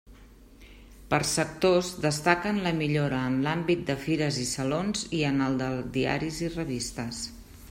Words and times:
Per 1.11 1.19
sectors, 1.31 1.91
destaquen 2.07 2.59
la 2.69 2.73
millora 2.79 3.21
en 3.33 3.37
l'àmbit 3.49 3.87
de 3.91 3.99
fires 4.07 4.43
i 4.45 4.49
salons 4.55 5.07
i 5.21 5.25
en 5.33 5.41
el 5.51 5.63
de 5.65 5.73
diaris 6.01 6.43
i 6.49 6.53
revistes. 6.59 7.27